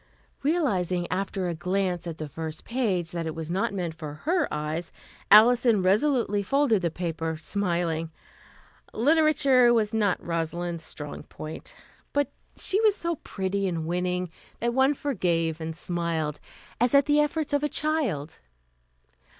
[0.41, 4.51] Realizing after a glance at the first page that it was not meant for her
[4.51, 4.91] eyes,
[5.29, 8.09] Alison resolutely folded the paper, smiling.
[8.95, 11.75] Literature was not Rosalind's strong point,
[12.13, 16.39] but she was so pretty and winning that one forgave and smiled,
[16.79, 18.39] as at the efforts of a child.